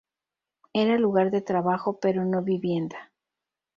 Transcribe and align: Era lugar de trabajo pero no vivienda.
Era 0.73 0.97
lugar 0.97 1.29
de 1.29 1.41
trabajo 1.43 1.99
pero 1.99 2.25
no 2.25 2.41
vivienda. 2.41 3.11